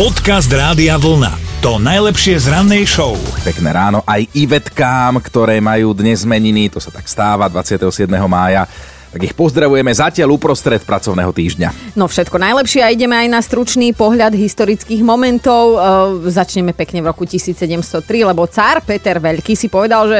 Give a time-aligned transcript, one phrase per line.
[0.00, 1.60] Podcast Rádia Vlna.
[1.60, 3.20] To najlepšie z rannej show.
[3.44, 8.08] Pekné ráno aj Ivetkám, ktoré majú dnes meniny, to sa tak stáva 27.
[8.24, 8.64] mája.
[9.12, 12.00] Tak ich pozdravujeme zatiaľ uprostred pracovného týždňa.
[12.00, 15.76] No všetko najlepšie a ideme aj na stručný pohľad historických momentov.
[15.76, 20.18] E, začneme pekne v roku 1703, lebo cár Peter Veľký si povedal, že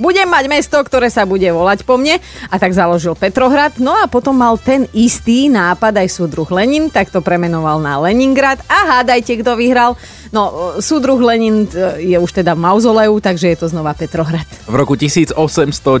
[0.00, 2.16] budem mať mesto, ktoré sa bude volať po mne
[2.48, 3.76] a tak založil Petrohrad.
[3.76, 8.64] No a potom mal ten istý nápad aj súdruh Lenin, tak to premenoval na Leningrad
[8.66, 9.94] a hádajte, kto vyhral.
[10.30, 14.46] No, súdruh Lenin e, je už teda v mauzoleu, takže je to znova Petrohrad.
[14.64, 16.00] V roku 1895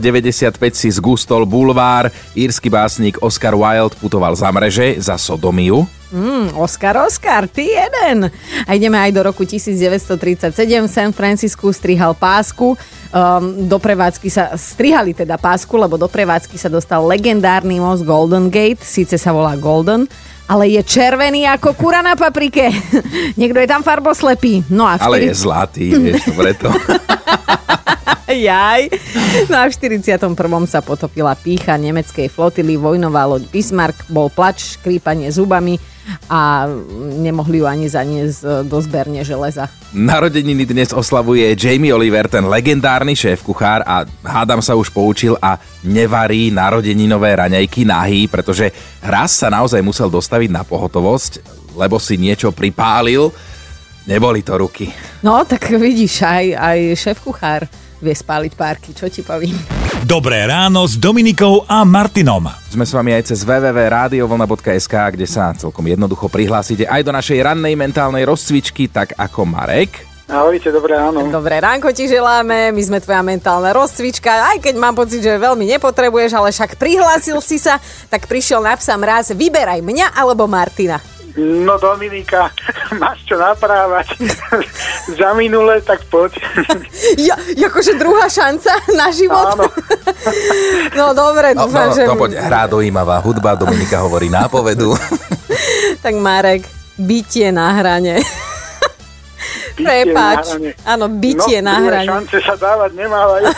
[0.72, 2.08] si zgustol bulvár.
[2.38, 5.99] Írsky básnik Oscar Wilde putoval za mreže za sodomiu.
[6.10, 8.26] Mm, Oscar, Oscar, ty jeden.
[8.66, 10.58] A ideme aj do roku 1937.
[10.90, 12.74] San Francisco strihal pásku.
[13.10, 18.50] Um, do prevádzky sa strihali teda pásku, lebo do prevádzky sa dostal legendárny most Golden
[18.50, 18.82] Gate.
[18.82, 20.06] Síce sa volá Golden,
[20.50, 22.70] ale je červený ako kura na paprike.
[23.40, 24.66] Niekto je tam farboslepý.
[24.70, 26.70] No a Ale je zlatý, vieš, preto.
[28.30, 28.94] Jaj.
[29.50, 30.38] No a v 41.
[30.70, 35.78] sa potopila pícha nemeckej flotily, vojnová loď Bismarck, bol plač, škrípanie zubami
[36.30, 36.66] a
[37.18, 39.70] nemohli ju ani zaniesť do zberne železa.
[39.94, 45.58] Narodeniny dnes oslavuje Jamie Oliver, ten legendárny šéf kuchár a hádam sa už poučil a
[45.86, 48.70] nevarí narodeninové raňajky nahý, pretože
[49.02, 51.32] raz sa naozaj musel dostaviť na pohotovosť,
[51.78, 53.30] lebo si niečo pripálil.
[54.08, 54.90] Neboli to ruky.
[55.22, 57.68] No, tak vidíš, aj, aj šéf kuchár
[58.00, 59.54] vie spáliť párky, čo ti poviem.
[60.04, 62.48] Dobré ráno s Dominikou a Martinom.
[62.72, 67.76] Sme s vami aj cez www.radiovlna.sk, kde sa celkom jednoducho prihlásite aj do našej rannej
[67.76, 70.10] mentálnej rozcvičky, tak ako Marek.
[70.30, 71.26] Ahojte, dobré ráno.
[71.26, 75.66] Dobré ránko ti želáme, my sme tvoja mentálna rozcvička, aj keď mám pocit, že veľmi
[75.74, 81.02] nepotrebuješ, ale však prihlásil si sa, tak prišiel na psa mraz, vyberaj mňa alebo Martina.
[81.40, 82.52] No Dominika,
[83.00, 84.12] máš čo naprávať
[85.18, 86.36] za minule, tak poď.
[87.16, 87.32] Ja,
[87.72, 89.56] akože druhá šanca na život?
[89.56, 89.66] Áno.
[90.92, 92.04] No dobre, No, dúfam, no, že...
[92.04, 94.92] no poď, hrá dojímavá hudba, Dominika hovorí nápovedu.
[96.04, 96.68] Tak Marek,
[97.00, 98.20] bytie na hrane.
[99.80, 100.76] Hrane.
[100.84, 102.08] Áno, bytie no, na hrane.
[102.08, 103.48] šance sa dávať nemávajú.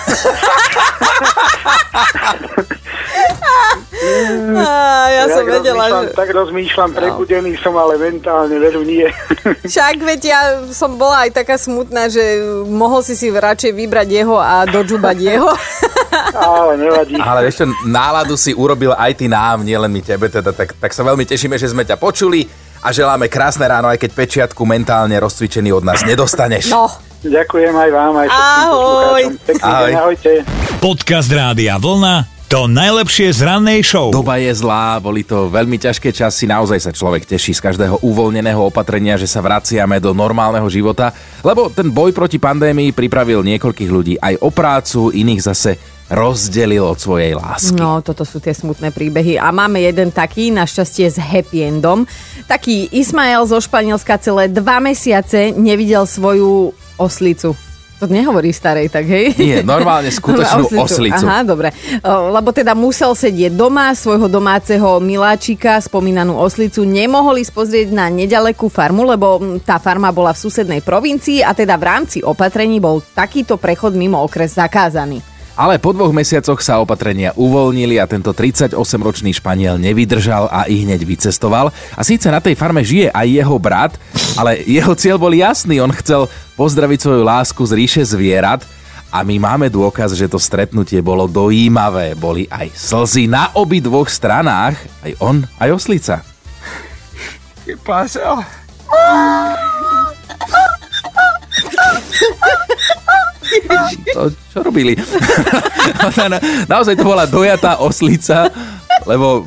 [4.52, 6.16] Á, ja som tak vedela, že...
[6.16, 9.06] Tak rozmýšľam, prebudený som, ale mentálne veru nie.
[9.70, 10.40] Však veď ja
[10.74, 12.22] som bola aj taká smutná, že
[12.66, 15.50] mohol si si radšej vybrať jeho a dožubať jeho.
[16.34, 17.14] ale nevadí.
[17.16, 21.06] Ale čo, náladu si urobil aj ty nám, nielen my tebe, teda, tak, tak sa
[21.06, 22.44] veľmi tešíme, že sme ťa počuli
[22.82, 26.74] a želáme krásne ráno, aj keď pečiatku mentálne rozcvičený od nás nedostaneš.
[26.74, 26.90] No,
[27.22, 29.22] Ďakujem aj vám, aj všetkým Ahoj.
[29.62, 29.92] Ahoj.
[29.94, 30.32] ahojte.
[30.82, 32.31] Podcast Rádia Vlna.
[32.52, 34.12] To najlepšie z rannej show.
[34.12, 38.68] Doba je zlá, boli to veľmi ťažké časy, naozaj sa človek teší z každého uvoľneného
[38.68, 44.20] opatrenia, že sa vraciame do normálneho života, lebo ten boj proti pandémii pripravil niekoľkých ľudí
[44.20, 45.80] aj o prácu, iných zase
[46.12, 47.80] rozdelil od svojej lásky.
[47.80, 49.40] no, toto sú tie smutné príbehy.
[49.40, 52.04] A máme jeden taký, našťastie s happy endom.
[52.52, 57.56] Taký Ismael zo Španielska celé dva mesiace nevidel svoju oslicu.
[58.02, 59.30] To nehovorí starej, tak hej?
[59.38, 61.22] Nie, normálne skutočnú oslicu.
[61.22, 61.70] Aha, dobre.
[62.02, 68.66] Lebo teda musel sedieť doma, svojho domáceho miláčika, spomínanú oslicu, nemohol ísť pozrieť na nedalekú
[68.66, 73.54] farmu, lebo tá farma bola v susednej provincii a teda v rámci opatrení bol takýto
[73.54, 75.31] prechod mimo okres zakázaný.
[75.52, 81.04] Ale po dvoch mesiacoch sa opatrenia uvoľnili a tento 38-ročný Španiel nevydržal a i hneď
[81.04, 81.68] vycestoval.
[81.92, 83.92] A síce na tej farme žije aj jeho brat,
[84.40, 85.76] ale jeho cieľ bol jasný.
[85.84, 86.24] On chcel
[86.56, 88.64] pozdraviť svoju lásku z ríše zvierat
[89.12, 92.16] a my máme dôkaz, že to stretnutie bolo dojímavé.
[92.16, 96.24] Boli aj slzy na obi dvoch stranách, aj on, aj oslica.
[97.68, 98.40] ¿Qué pasa?
[104.12, 104.92] To, čo robili?
[106.28, 106.42] Na-
[106.72, 108.48] Naozaj to bola dojatá oslica,
[109.04, 109.44] lebo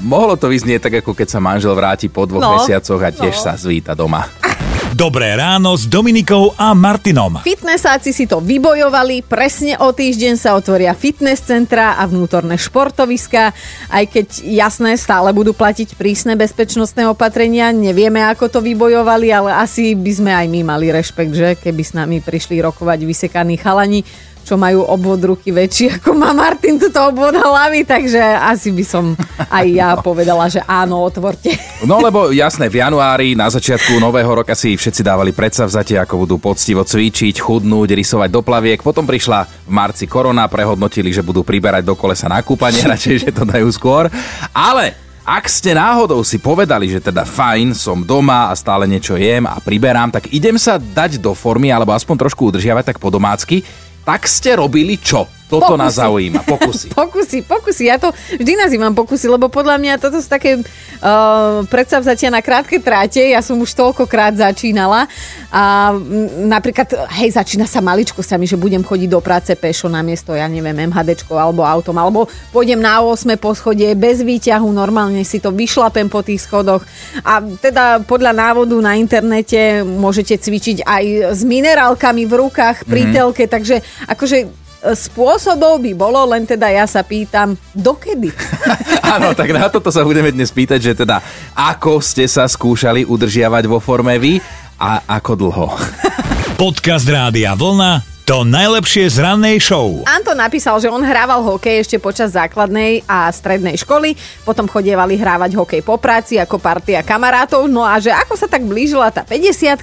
[0.00, 3.34] mohlo to vyznieť tak, ako keď sa manžel vráti po dvoch No, mesiacoch a tiež
[3.34, 3.42] no.
[3.42, 4.24] sa zvíta doma.
[4.96, 7.44] Dobré ráno s Dominikou a Martinom.
[7.44, 13.52] Fitnessáci si to vybojovali, presne o týždeň sa otvoria fitness centra a vnútorné športoviska,
[13.92, 19.92] aj keď jasné, stále budú platiť prísne bezpečnostné opatrenia, nevieme ako to vybojovali, ale asi
[19.92, 24.00] by sme aj my mali rešpekt, že keby s nami prišli rokovať vysekaní chalani,
[24.46, 29.18] čo majú obvod ruky väčší ako má Martin túto obvod hlavy, takže asi by som
[29.50, 31.58] aj ja povedala, že áno, otvorte.
[31.82, 36.36] No lebo jasné, v januári na začiatku nového roka si všetci dávali predsavzatie, ako budú
[36.38, 38.78] poctivo cvičiť, chudnúť, rysovať do plaviek.
[38.78, 43.30] Potom prišla v marci korona, prehodnotili, že budú priberať do kolesa na kúpanie, radšej, že
[43.34, 44.06] to dajú skôr.
[44.54, 44.94] Ale
[45.26, 49.58] Ak ste náhodou si povedali, že teda fajn, som doma a stále niečo jem a
[49.58, 53.66] priberám, tak idem sa dať do formy alebo aspoň trošku udržiavať tak po domácky,
[54.06, 55.35] tak ste robili čo?
[55.46, 55.78] Toto Pokusy.
[55.78, 56.40] nás zaujíma.
[56.42, 56.86] Pokusy.
[56.98, 57.82] Pokusy, pokusy.
[57.86, 62.82] Ja to vždy nazývam pokusy, lebo podľa mňa toto sú také uh, predsavzatia na krátke
[62.82, 63.22] tráte.
[63.22, 65.06] Ja som už toľkokrát začínala.
[65.54, 69.86] A m, napríklad, hej, začína sa maličko sa mi, že budem chodiť do práce pešo
[69.86, 75.22] na miesto, ja neviem, MHDčko alebo autom, alebo pôjdem na 8 poschodie bez výťahu, normálne
[75.22, 76.82] si to vyšlapem po tých schodoch.
[77.22, 81.04] A teda podľa návodu na internete môžete cvičiť aj
[81.38, 87.02] s minerálkami v rukách pri telke, takže akože spôsobov by bolo, len teda ja sa
[87.02, 88.30] pýtam, dokedy?
[89.16, 91.18] Áno, tak na toto sa budeme dnes pýtať, že teda
[91.56, 94.38] ako ste sa skúšali udržiavať vo forme vy
[94.76, 95.66] a ako dlho.
[96.60, 100.02] Podcast Rádia Vlna to najlepšie z rannej show.
[100.02, 105.54] Anton napísal, že on hrával hokej ešte počas základnej a strednej školy, potom chodievali hrávať
[105.54, 109.78] hokej po práci ako partia kamarátov, no a že ako sa tak blížila tá 50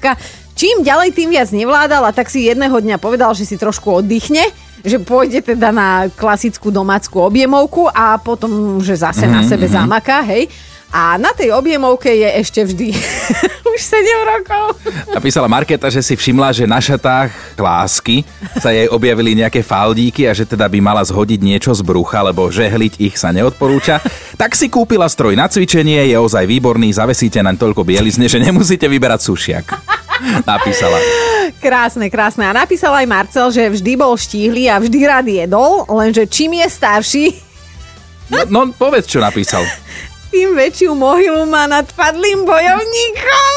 [0.59, 4.43] čím ďalej tým viac nevládal a tak si jedného dňa povedal, že si trošku oddychne,
[4.83, 9.35] že pôjde teda na klasickú domácku objemovku a potom, že zase mm-hmm.
[9.39, 10.51] na sebe zamaká, hej.
[10.93, 12.93] A na tej objemovke je ešte vždy
[13.73, 14.77] už 7 rokov.
[15.09, 18.21] Napísala Marketa, že si všimla, že na šatách lásky
[18.61, 22.45] sa jej objavili nejaké faldíky a že teda by mala zhodiť niečo z brucha, lebo
[22.45, 24.05] žehliť ich sa neodporúča.
[24.37, 28.85] Tak si kúpila stroj na cvičenie, je ozaj výborný, zavesíte naň toľko bielizne, že nemusíte
[28.85, 29.65] vyberať sušiak.
[30.45, 31.01] Napísala.
[31.63, 32.43] Krásne, krásne.
[32.43, 36.67] A napísal aj Marcel, že vždy bol štíhly a vždy rád jedol, lenže čím je
[36.67, 37.25] starší,
[38.31, 39.67] No, no povedz, čo napísal.
[40.33, 43.53] tým väčšiu mohylu má nad padlým bojovníkom.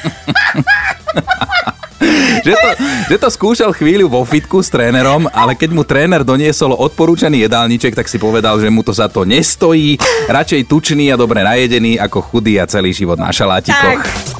[2.44, 2.68] že, to,
[3.08, 7.96] že to skúšal chvíľu vo fitku s trénerom, ale keď mu tréner doniesol odporúčaný jedálniček,
[7.96, 9.96] tak si povedal, že mu to za to nestojí.
[10.28, 14.04] Radšej tučný a dobre najedený ako chudý a celý život na šalátikoch.
[14.04, 14.39] Tak.